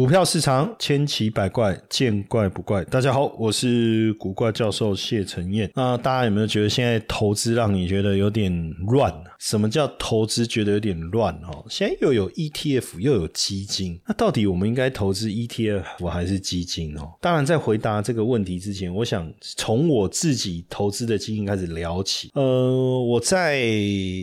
[0.00, 2.82] 股票市场千奇百怪，见怪不怪。
[2.86, 5.70] 大家好，我是古怪教授谢承彦。
[5.74, 8.50] 那大家有没有觉得现在投资让你觉得有点
[8.88, 9.12] 乱？
[9.40, 11.34] 什么叫投资觉得有点乱？
[11.42, 16.96] 哦，现在又有 ETF，又有基金，那到底我们应该投资 ETF 还是基金？
[16.98, 22.30] 哦，当然，在回答这个问题之前，我想从我自己投资的基金开始聊起。
[22.34, 23.60] 呃，我在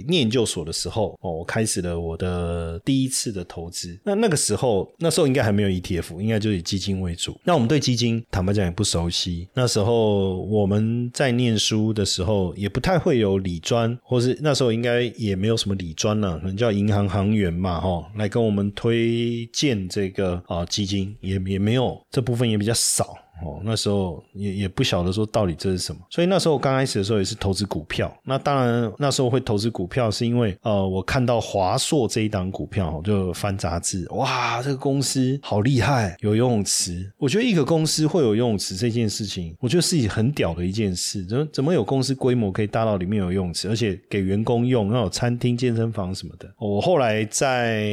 [0.08, 4.00] 念研究所的时候，哦，我开始了我的第一次的投资。
[4.04, 7.36] 那那个时候，那时候应该还没有 ETF，应该就以基金为主。
[7.44, 9.48] 那我们对基金坦白讲也不熟悉。
[9.56, 23.18] 那时候我们在念书的时候，也不太会有理专，或是那时候应该也没有什么理专了，可能叫银行行员嘛，哈，来跟我们推荐这个啊基金，也也没有这部分也比较少。
[23.44, 28.12] 哦，那时候也也不晓得说到底这是什么，所以那时候刚开始的时候也是投资股票。
[28.24, 37.12] 那当然那时候会投资股票，是因为呃，我看到华硕这一档股票，就翻杂志，哇，这个公司好厉害，有游泳池。
[37.18, 41.24] 我觉得一个公司会有游泳池这件事情，我觉得是很屌的一件事。
[41.26, 46.52] 怎么怎么有公司规模可以大到里面有游泳池，而且给员工用，然后有餐厅、健身房什么的。
[46.58, 47.88] 我后来在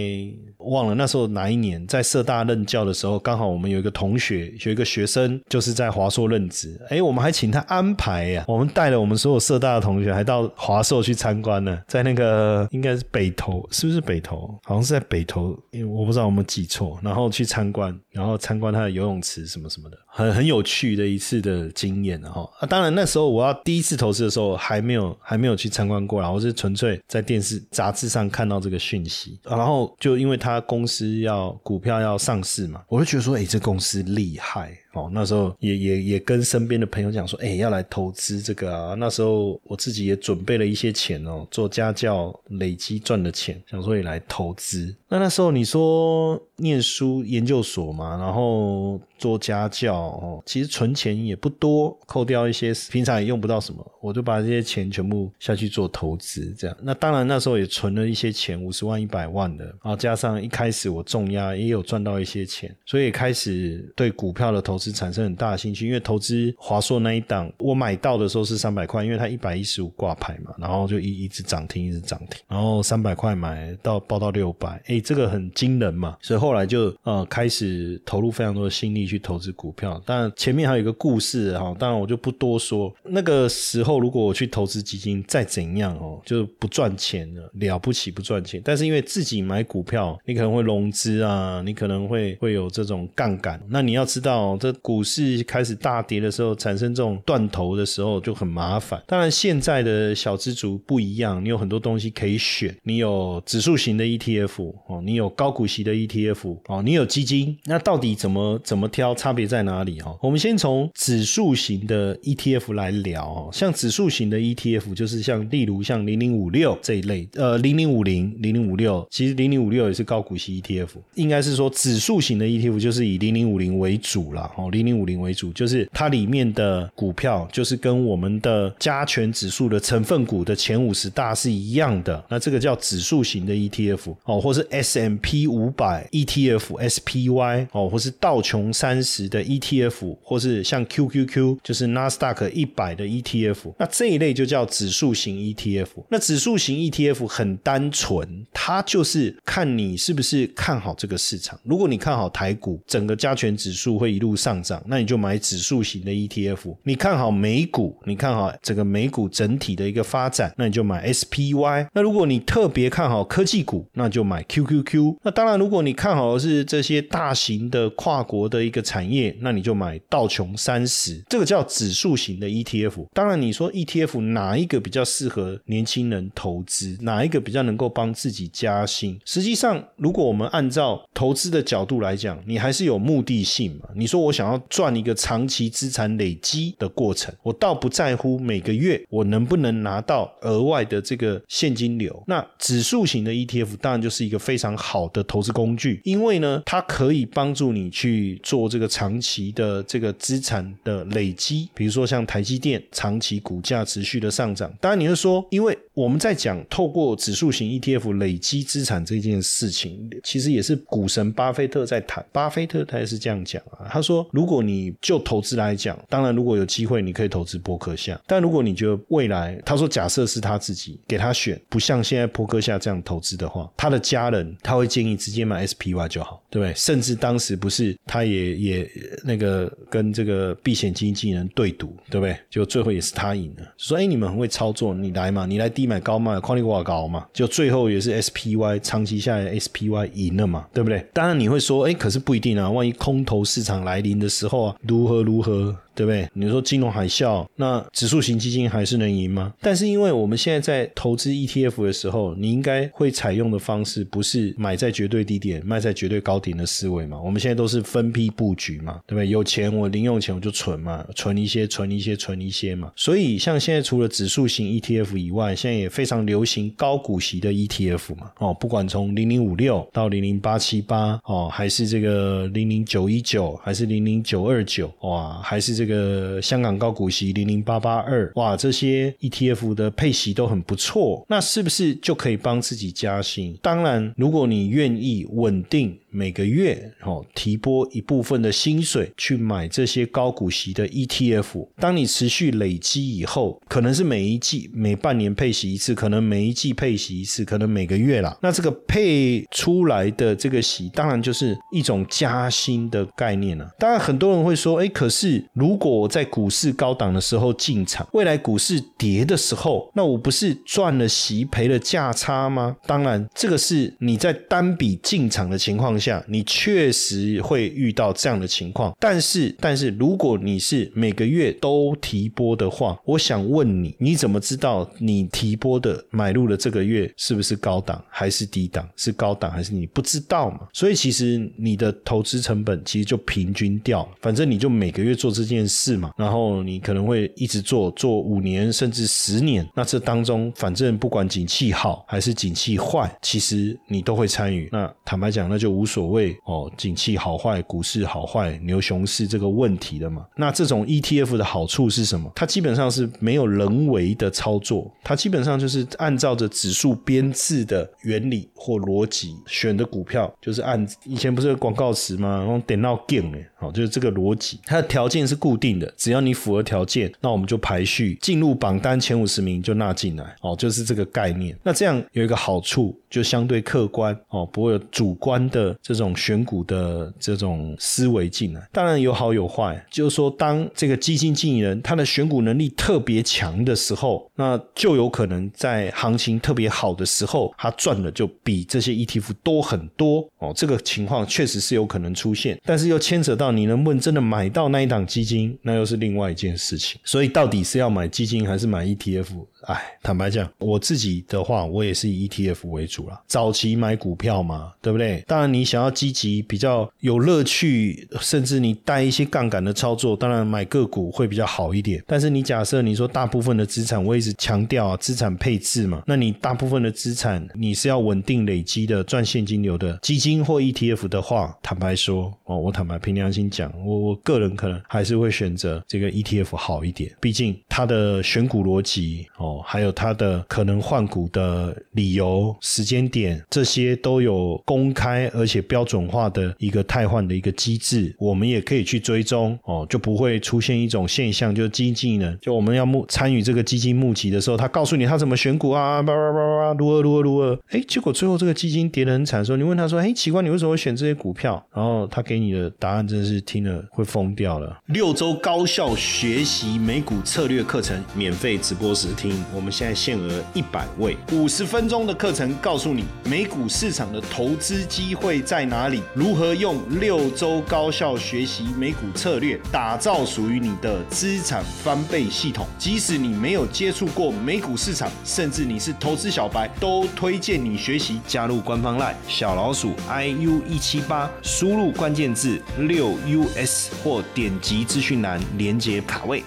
[0.58, 5.33] 忘了那时候哪一年，在社大任教的时候，刚好我们有一个同学，有一个学生。
[5.48, 14.48] 就是在华硕任职，哎，我们还请他安排呀，我们带了我们所有社大的同学，还到华硕去参观呢，在那个应该是北投，是不是北投？
[14.64, 22.48] 好像是在北投，因为我不知道我们记错，然后去参观，然后参观他的游泳池什么什么的，很很有趣的一次的经验哈。
[22.60, 34.78] 啊，当然那时候我要第一次投资的时候，还没有还没有去参观过，然后是纯粹在电视杂志上看到这个讯息，然后就因为他公司要股票要上市嘛，我就觉得说，哎，这公司厉害。
[34.94, 38.94] 哦，那时候也也也跟身边的朋友讲说，哎，要来投资这个啊。
[38.94, 44.94] 那时候我自己也准备了一些钱哦，做家教累积赚的钱，想说也来投资。
[45.08, 56.54] 那那时候你说念书研究所嘛，啊然后做家教哦，其实存钱也不多，扣掉一些平常也用不到什么，我就把这些钱全部下去做投资。
[56.58, 64.94] 这样，那当然那时候也存了一些钱，五十万、一百万的，然后加上一开始我重压也有赚到一些钱，所以开始对股票的投资。
[64.94, 80.00] 产生很大的兴趣，因为投资华硕那一档，我买到的时候是三百块，因为它一百一十五挂牌嘛，然后就一一直涨停，一直涨停，然后三百块买到报到六百，哎，这个很惊人嘛，所以后来就呃开始投入非常多的心力去投资股票。
[80.06, 82.94] 但前面还有一个故事哈，当然我就不多说。
[83.04, 88.62] 那个时候如果我去投资基金，再怎样哦，就不赚钱了，了不起不赚钱。
[88.65, 94.72] 但是因为自己买股票，你可能会融资啊，你可能会会有这种杠杆，那你要知道这。
[94.82, 99.03] 股市开始大跌的时候，产生这种断头的时候就很麻烦。
[99.06, 102.76] 当然，现在的小资族不一样，你有很多东西可以选。
[102.82, 107.56] 你有指数型的 ETF 哦，你有高股息的 ETF 哦，你有基金。
[107.65, 109.12] 那到底怎么怎么挑？
[109.15, 110.00] 差别在哪里？
[110.00, 113.50] 哈，我们先从指数型的 ETF 来聊哦。
[113.53, 120.91] 像指数型的 ETF，就是像例如像零零五六这一类，呃，零零五零、零零五六，其实零零五六也是高股息 ETF。
[121.15, 124.49] 应该是说指数型的 ETF 就是以零零五零为主了。
[124.56, 132.25] 哦，零零五零为主，就是它里面的股票就是跟我们的加权指数的成分股的前五十大是一样的。
[132.28, 141.59] 那这个叫指数型的 ETF 哦，或是 S M P 五百 ETF S P Y 哦，或是道琼三十的 ETF，或是像 Q Q Q
[141.62, 143.75] 就是 Nasdaq 一百的 ETF。
[143.78, 145.87] 那这一类就叫指数型 ETF。
[146.11, 151.59] 那指数型 ETF 很单纯，它就是看你是不是看好这个市场。
[151.65, 154.62] 如果你看好台股，整个加权指数会一路上。
[154.62, 156.77] 涨，那你就买指数型的 ETF。
[156.83, 161.89] 你看好美股，你看好整个美股整体的一个发展，那你就买 SPY。
[161.93, 165.16] 那如果你特别看好科技股，那就买 QQQ。
[165.22, 171.20] 那当然，如果你看好的是这些大型的跨国的一个产业，那你就买道琼三十。
[171.28, 173.08] 这个叫指数型的 ETF。
[173.12, 179.18] 当然，你说 ETF 哪一个比较适合年轻人投资，哪一个比较能够帮自己加薪？
[179.24, 183.88] 实际上，如果我们按照投资的角度来讲，你还是有目的性嘛？
[183.97, 184.44] 你说我想。
[184.44, 192.22] 想要赚一个长期资产累积的过程，我倒不在乎每个月我能不能拿到额外的这个现金流。
[192.27, 204.72] 那指数型的 ETF 当然就是一个非常好的投资工具，因为呢，它可以帮助你去做这个长期的这个资产的累积，比如说像台积电长期股价持续的上涨。
[204.81, 212.24] 当然你会说，因为我们在讲透过指数型 ETF 累积资产这件事情，其实也是股神巴菲特在谈。
[212.32, 218.20] 巴菲特他也是这样讲啊，他说，如果你就投资来讲，当然如果有机会，你可以投资波克夏。
[218.26, 226.74] 但如果你觉得未来，他说假设是他自己给他选，不像现在波克夏这样投资的话，他的家人他会建议直接买 SPY 就好，对不对？
[226.74, 228.91] 甚至当时不是他也也
[229.24, 232.36] 那个跟这个避险经纪人对赌，对不对？
[232.50, 241.04] 就最后也是他赢了，说哎你们很会操作，你来嘛，你来低买高卖，矿力挂高嘛，就最后也是 SPY 长期下来 SPY 赢了嘛，对不对？
[241.13, 245.77] 当然你会说，哎，可是不一定啊，万一空头市场来临的时候啊，如何如何？
[245.94, 246.28] 对不对？
[246.32, 249.52] 你说金融海啸，那指数型基金还是能赢吗？
[249.60, 257.20] 但是因为我们现在在投资 ETF 的时候，你应该会采用的方式不是买在绝对低点，卖在绝对高点的思维嘛？
[257.20, 259.28] 我们现在都是分批布局嘛，对不对？
[259.28, 262.90] 有钱我零用钱我就存嘛，存一些，存一些，存一些嘛。
[262.96, 268.32] 所以像现在除了指数型 ETF 以外，现在也非常流行高股息的 ETF 嘛。
[268.38, 275.84] 哦，不管从零零五六到零零八七八，哦，还是这个零零九一九，还是零零九二九，哇，还是这。
[275.85, 283.59] 这个香港高股息零零八八二，哇，这些 ETF 的配息都很不错，那是不是就可以帮自己加薪？
[283.61, 285.99] 当然，如果你愿意稳定。
[286.14, 298.38] 每个月哦提拨一部分的薪水去买这些高股息的 ETF，当你持续累积以后，可能是每一季每半年配息一次，可能每一季配息一次，可能每个月啦。
[298.40, 303.69] 那这个配出来的这个息，当然就是一种加薪的概念了。
[303.76, 312.76] 当然很多人会说，哎，可是如果我在股市高档的时候进场，未来股市跌的时候，那我不是赚了息赔了价差吗？
[312.87, 316.03] 当然，这个是你在单笔进场的情况下。
[316.04, 328.87] 下，你确实会遇到这样的情况，但是，但是如果你是每个月都提拨的话，我想问你，你怎么知道你提拨的买入的这个月是不是高档还是低档？
[328.97, 330.61] 是高档还是你不知道嘛？
[330.75, 344.68] 所以其实你的投资成本其实就平均掉，反正你就每个月做这件事嘛，然后你可能会一直做做五年甚至十年，那这当中反正不管景气好还是景气坏，其实你都会参与。
[344.71, 345.85] 那坦白讲，那就无。
[345.94, 350.26] 所谓哦，景气好坏、股市好坏、牛熊市这个问题的嘛。
[350.35, 352.28] 那这种 ETF 的好处是什么？
[352.35, 362.38] 它基本上是没有人为的操作，它基本上就是按照着指数编制的原理或逻辑选的股票，就是按以前不是有广告词吗？
[362.38, 364.58] 然后点到 game 哎，好，就是这个逻辑。
[364.64, 371.56] 它的条件是固定的，只要你符合条件，那我们就排序进入榜单前五十名就纳进来，哦，就是这个概念。
[371.62, 375.73] 那这样有一个好处，就相对客观哦，不会有主观的。
[375.87, 379.85] 这种选股的这种思维进来，当然有好有坏。
[379.90, 390.50] 就是说，当这个基金经理人他的选股能力特别强的时候，那就有可能在行情特别好的时候，他赚的就比这些 ETF 多很多哦。
[390.57, 396.99] 这个情况确实是有可能出现，但是又牵扯到你能不能真的买到那一档基金，那又是另外一件事情。
[397.04, 399.26] 所以，到底是要买基金还是买 ETF？
[399.66, 403.21] 哎，坦白讲，我自己的话，我也是以 ETF 为主了。
[403.26, 405.25] 早期买股票嘛，对不对？
[405.26, 412.02] 当然，你想要积极、比较有乐趣，甚至你带一些杠杆的操作，当然买个股会比较好一点。
[412.07, 429.61] 但是你假设你说大部分的资产，我一直强调啊，资产配置嘛，那你大部分的资产你是要稳定累积的赚现金流的基金或 ETF 的话，坦白说哦，我坦白凭良心讲，我我个人可能还是会选择这个 ETF 好一点，毕竟它的选股逻辑哦。
[429.66, 451.64] 还有它的可能换股的理由、时间点，这些都有公开而且标准化的一个汰换的一个机制，我们也可以去追踪哦，就不会出现一种现象，就是基金呢，就我们要募参与这个基金募集的时候，他告诉你他怎么选股啊，叭叭叭叭，如何如何如何，哎，结果最后这个基金跌得很惨的时候，你问他说，哎，奇怪，你为什么会选这些股票？
[451.75, 454.78] 然后他给你的答案真的是听了会疯掉了。
[454.87, 459.44] 六周高效学习美股策略课程，免费直播时听。
[459.52, 472.66] 我们现在限额一百位，五十分钟的课程，告诉你美股市场的投资机会在哪里，如何用六周高效学习美股策略，打造属于你的资产翻倍系统。
[472.78, 478.21] 即使你没有接触过美股市场，甚至你是投资小白，都推荐你学习。
[478.26, 483.14] 加入官方 Line 小老鼠 iu 一七八，输入关键字六
[483.56, 486.42] us 或点击资讯栏连接卡位。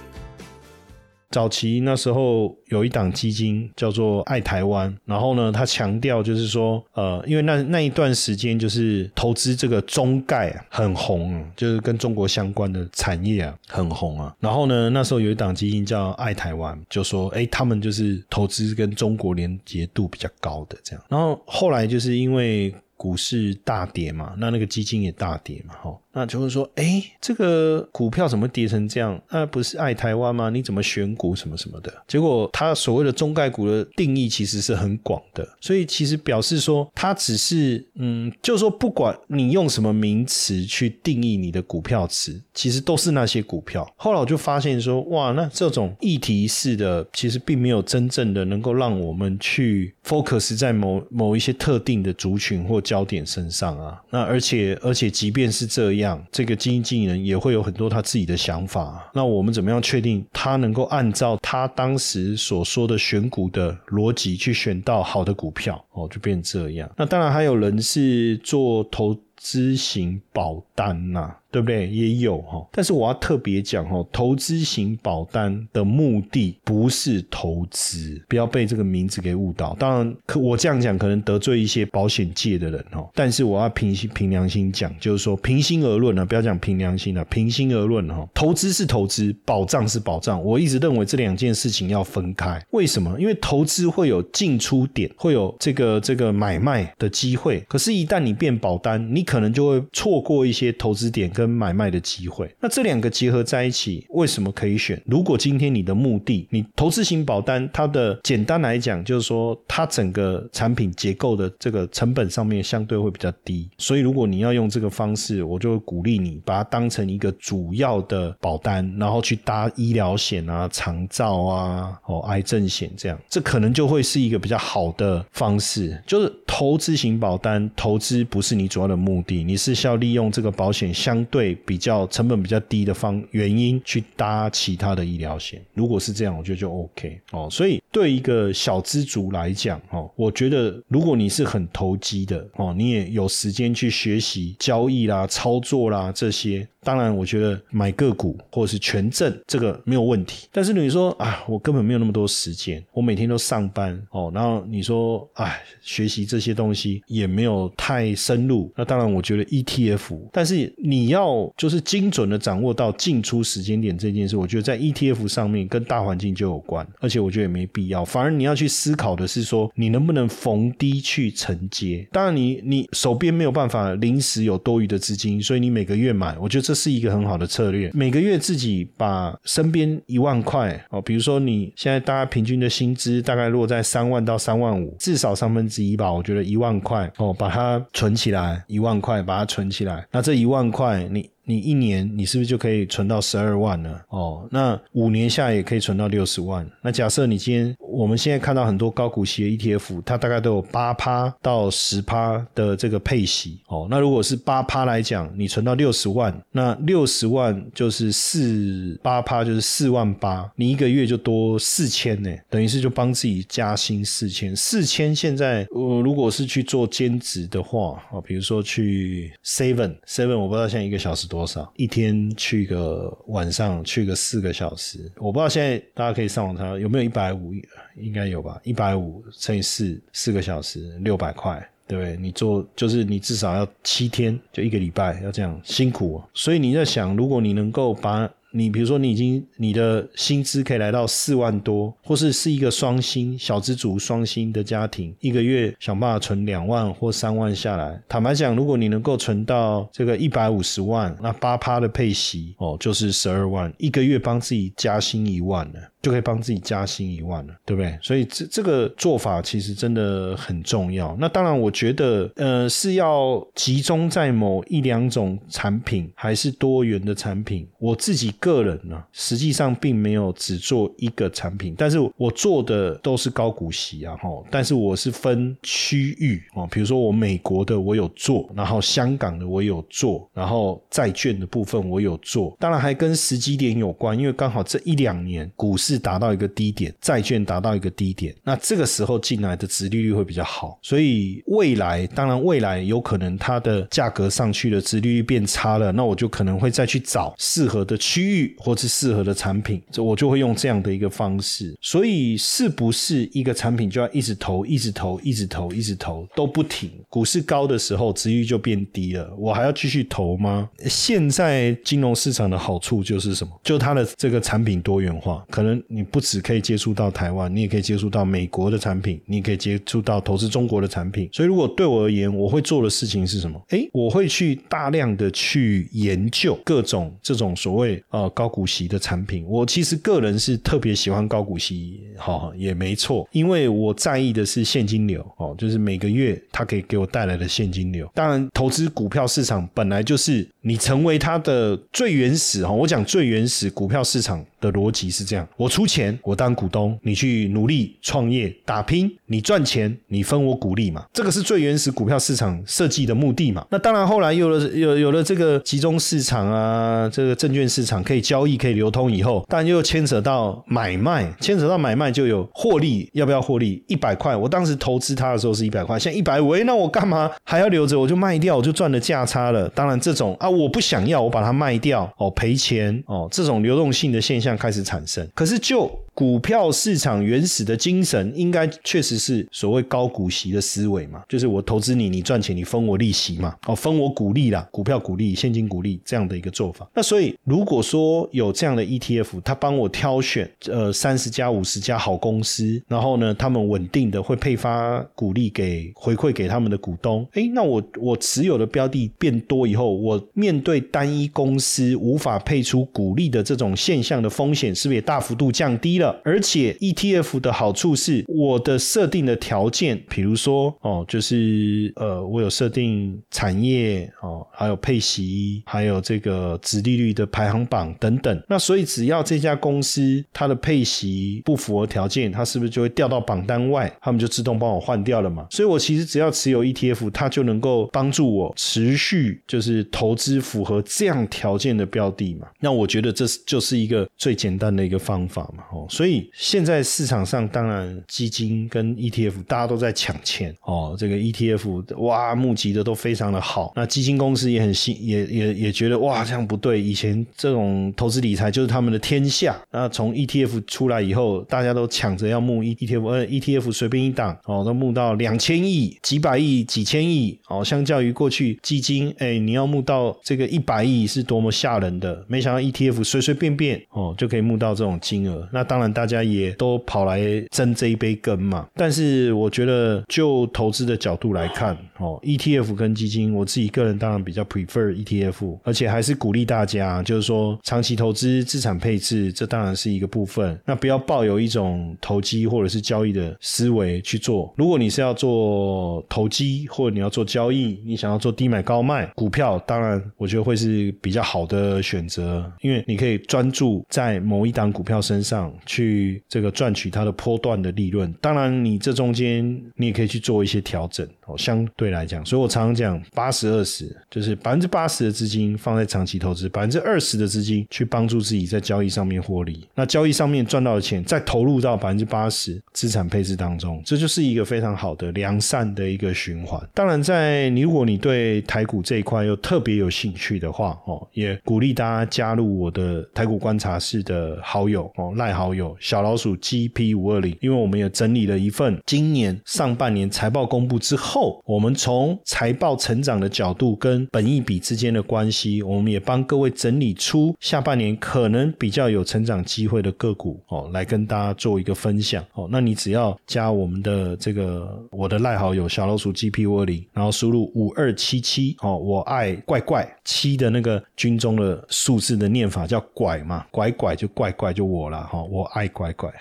[1.29, 14.33] 早期那时候有一档基金叫做爱台湾，然后呢，他强调就是说，呃，因为那那一段时间就是投资这个中概很红，就是跟中国相关的产业啊很红啊。
[14.39, 21.03] 然后呢，那时候有一档基金叫爱台湾，就说，哎，他们就是投资跟中国连结度比较高的这样。
[21.09, 25.97] 然后后来就是因为股市大跌嘛，那那个基金也大跌嘛，哈。
[26.17, 29.21] 那就会说，哎，这个股票怎么跌成这样？
[29.29, 30.49] 那不是爱台湾吗？
[30.49, 31.93] 你怎么选股什么什么的？
[32.07, 43.87] 结果他所谓的中概股的定义其实是很广的，所以其实表示说，他只是，嗯，就说，不管你用什么名词去定义你的股票池，其实都是那些股票。
[43.95, 54.01] 后来我就发现说，哇，那这种议题式的，其实并没有真正的能够让我们去 focus 在某某一些特定的族群或焦点身上啊。
[54.09, 56.06] 那而且而且，即便是这样。
[56.31, 59.09] 这个基金经理人也会有很多他自己的想法。
[59.13, 65.83] 那我们怎么样确定他能够按照他当时所说的选股的逻辑去选到好的股票？
[65.93, 66.87] 哦，就变这样。
[66.95, 71.35] 那当然还有人是做投资型保单呐。
[71.49, 71.87] 对不对？
[71.87, 79.73] 也有哈，但是我要特别讲哦，投资型保单的目的不是投资，不要被这个名字给误导。
[79.79, 90.43] 当然，可我这样讲可能得罪一些保险界的人哦，但是我要平心凭良心讲，就是说平心而论呢，不要讲凭良心了，平心而论哈，投资是投资，保障是保障。
[90.43, 92.61] 我一直认为这两件事情要分开。
[92.71, 93.17] 为什么？
[93.19, 97.61] 因为投资会有进出点，会有这个这个买卖的机会。
[97.69, 101.27] 可是，一旦你变保单，你可能就会错过一些投资点。
[101.27, 104.99] 跟买卖的机会，那这两个结合在一起，为什么可以选？
[105.05, 126.01] 如果今天你的目的，你投资型保单，它的简单来讲，就是说它整个产品结构的这个成本上面相对会比较低，所以如果你要用这个方式，我就会鼓励你把它当成一个主要的保单，然后去搭医疗险啊、长照啊、哦癌症险这样，这可能就会是一个比较好的方式。
[126.07, 131.17] 就是投资型保单，投资不是你主要的目目的，你是需要利用这个保险相。
[131.29, 137.47] 对比较成本比较低的方原因去搭其他的医疗险，如果是这样，我觉得就 OK 哦。
[137.51, 146.67] 所以对一个小资族来讲，哦，我觉得如果你是很投机的哦，你也有时间去学习交易啦、操作啦这些。
[146.87, 150.47] 当然，我觉得买个股或者是权证这个没有问题。
[150.53, 154.31] 但是你说啊，我根本没有那么多时间，我每天都上班哦。
[154.33, 158.71] 然后你说，哎，学习这些东西也没有太深入。
[158.73, 168.05] 那当然，我觉得 ETF，但是你要就是精准的掌握到进出时间点这件事，我觉得在 ETF 上面跟大环境就有关，而且我觉得也没必要。
[168.05, 172.07] 反而你要去思考的是说，你能不能逢低去承接。
[172.13, 176.76] 当然，你你手边没有办法临时有多余的资金，所以你每个月买，我觉得这。
[176.77, 186.11] 是一个很好的策略，每个月自己把身边一万块哦，比如说你现在大家平均的薪资大概落在三万到三万五，至少三分之一吧。
[186.11, 191.29] 我觉得一万块哦，把它存起来，一万块把它存起来，那这一万块你。
[191.47, 193.97] 你一年你是不是就可以存到十二万呢？
[194.09, 196.69] 哦，那五年下来也可以存到六十万。
[196.81, 203.61] 那假设你今天我们现在看到很多高股息的 ETF，它大概都有八趴到十趴的这个配息。
[203.67, 214.53] 哦，那如果是八趴来讲，你存到六十万，那六十万就是四八趴就是四万八，你一个月就多四千呢，等于是就帮自己加薪四千。
[214.53, 221.36] 四千现在我如果是去做兼职的话，哦，比如说去 Seven Seven，我不知道现在一个小时多。
[221.37, 227.53] 多少一天去个晚上去个四个小时，我不知道现在大家可以上网查有没有一百五，
[227.95, 228.59] 应该有吧？
[228.63, 232.17] 一百五乘以四四个小时六百块，对不对？
[232.17, 238.29] 你做就是你至少要七天，就一个礼拜要这样辛苦，所以你在想，如果你能够把。
[238.57, 248.01] 你比如说，你已经你的薪资可以来到四万多，或是是一个双薪小资族双薪的家庭，一个月想办法存两万或三万下来。
[248.09, 255.79] 坦白讲，如果你能够存到这个一百五十万，那八趴的配息哦，就是十二万，一个月帮自己加薪一万了。
[256.07, 257.99] 就可以帮自己加薪一万了，对不对？
[258.01, 261.13] 所以这这个做法其实真的很重要。
[261.19, 267.67] 那当然，我觉得呃是要集中在某一两种产品，还是多元的产品。
[267.77, 274.29] 我自己个人呢，实际上并没有只做一个产品，但是我做的都是高股息啊，哈。
[274.49, 282.55] 但是我是分区域哦，比如说我美国的我有做，然后香港的我有做，然后债券的部分我有做。
[282.61, 285.96] 当然还跟时机点有关，因为刚好这一两年股市。
[285.97, 290.79] 达到一个低点，债券达到一个低点，那这个时候进来的殖利率会比较好。
[290.81, 301.75] 所以未来，当然未来有可能它的价格上去了，殖利率变差了，那我就可能会再去找适合的区域或是适合的产品，这我就会用这样的一个方式。
[301.81, 306.91] 所以是不是一个产品就要一直投、一直投、一直投、一直投都不停？
[307.09, 310.69] 股市高的时候，殖利率就变低了，我还要继续投吗？
[310.85, 313.51] 现在金融市场的好处就是什么？
[313.63, 321.29] 就它的这个产品多元化，可能你不只可以接触到台湾，你也可以接触到美国的产品，你也可以接触到投资中国的产品。
[321.31, 323.61] 所以，如果对我而言，我会做的事情是什么？
[323.69, 329.45] 诶，我会去大量的去研究各种这种所谓呃高股息的产品。
[329.47, 338.09] 我其实个人是特别喜欢高股息，好也没错，因为我在意的是现金流哦，就是每个月它可以给我带来的现金流。
[338.13, 344.45] 当然，投资股票市场本来就是你成为它的最原始哈，我讲最原始股票市场。
[344.59, 351.05] 的逻辑是这样：我出钱，我当股东，你去努力创业打拼，你赚钱，你分我股利嘛。
[351.13, 353.63] 这个是最原始股票市场设计的目的嘛。
[353.69, 363.83] 那当然，后来有了有有了这个集中市场啊，这个证券市场可以交易可以流通以后，但又牵扯到买卖，牵扯到买卖就有获利，要不要获利？
[363.85, 367.99] 一百块，我当时投资它的时候是一百块，现在一百五，那我干嘛还要留着？
[367.99, 369.69] 我就卖掉，我就赚了价差了。
[369.69, 374.57] 当然，这种啊，我不想要，我把它卖掉哦，赔钱哦，这种流动性的现象。
[374.57, 375.89] 开始产生，可是就。
[376.17, 386.89] 股票市场原始的精神，应该确实是所谓高股息的思维嘛，就是我投资你，你赚钱，你分我利息嘛，哦，分我股利啦，股票股利、现金股利这样的一个做法。
[386.95, 406.06] 那所以，如果说有这样的 ETF，他帮我挑选呃三十家、五十家好公司，然后呢，他们稳定的会配发股利给回馈给他们的股东，哎，那我我持有的标的变多以后，我面对单一公司无法配出股利的这种现象的风险，是不是也大幅度降低了？
[406.23, 418.43] 而且 ETF 的好处是，我的设定的条件，比如说哦，就是呃，我有设定产业哦，还有配息，还有这个值利率的排行榜等等。
[418.47, 423.91] 那所以只要这家公司它的配息不符合条件，它是不是就会掉到榜单外？
[424.01, 425.47] 他们就自动帮我换掉了嘛？
[425.49, 432.47] 所以我其实只要持有 ETF，它就能够帮助我持续就是投资符合这样条件的标的嘛？
[432.59, 435.63] 那我觉得这是就是一个最简单的一个方法嘛？
[435.71, 435.85] 哦。
[435.97, 440.55] 所以现在市场上当然基金跟 ETF 大家都在抢钱。
[440.61, 457.39] 哦，这个 ETF 哇募集的都非常的好，那基金公司也很心也也也觉得哇这样不对，以前这种投资理财就是他们的天下，那从 ETF 出来以后，大家都抢着要募 ETF，呃 ETF 随便一档哦都募到两千亿、几百亿、几千亿。
[457.47, 465.86] 哦，相较于过去基金，哎你要募到这个一百亿是多么吓人的，没想到 ETF 随随便便哦就可以募到这种金额，那当然。
[465.91, 467.19] 大家也都跑来
[467.51, 480.59] 争这一杯羹嘛，但是我觉得就投资的角度来看，哦，ETF 跟基金，我自己个人当然比较 prefer ETF，而且还是鼓励大家，就是说长期投资、资产配置，这当然是一个部分。
[480.65, 484.53] 那不要抱有一种投机或者是交易的思维去做。
[484.57, 495.37] 如果你是要做投机，或者你要做交易，你想要做低买高卖股票，当然我觉得会是比较好的选择，因为你可以专注在某一档股票身上。
[495.65, 501.07] 去去这个赚取它的波段的利润，当然你这中间你也可以去做一些调整。
[501.27, 501.37] 哦。
[501.37, 509.67] 相对来讲，所以我常常讲八十二十，就是百分之八十的资金放在长期投资，百分之二十的资金去帮助自己在交易上面获利。
[509.75, 516.61] 那交易上面赚到的钱再投入到百分之八十资产配置当中，这就是一个非常好的良善的一个循环。
[516.73, 525.75] 当然，在你如果你对台股这一块又特别有兴趣的话哦，也鼓励大家加入我的台股观察室的好友哦，赖好友。
[525.79, 542.47] 小老鼠 GP 五二零，因为我们也整理了一份今年上半年财报公布之后，后我们从财报成长的角度跟本益比之间的关系，我们也帮各位整理出下半年可能比较有成长机会的个股哦，来跟大家做一个分享哦。
[542.51, 555.47] 那你只要加我们的这个我的赖好友小老鼠 GP 五二零，然后输入五二七七哦，我爱怪怪七的那个军中的数字的念法叫拐嘛，拐拐就怪怪就我了哈，我。
[555.53, 556.13] 爱乖乖，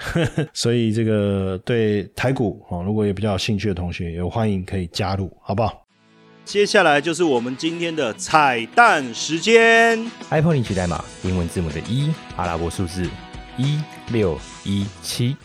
[0.54, 5.82] 所以这个对台股哦，如果有比较有兴趣的同学，也欢迎可以以加入，好不好？
[6.44, 9.98] 接下来就是我们今天的彩蛋时间
[10.30, 13.10] ，iPhone 领取代码英文字母的一，阿拉伯数字
[13.56, 13.80] 一
[14.12, 15.36] 六一七。